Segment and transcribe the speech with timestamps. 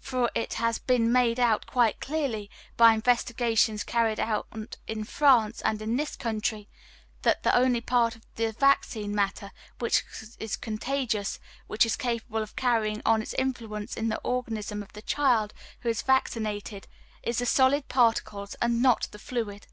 [0.00, 5.80] For it has been made out quite clearly, by investigations carried on in France and
[5.80, 6.68] in this country,
[7.22, 10.02] that the only part of the vaccine matter which
[10.40, 11.38] is contagious,
[11.68, 15.88] which is capable of carrying on its influence in the organism of the child who
[15.88, 16.88] is vaccinated,
[17.22, 19.68] is the solid particles and not the fluid.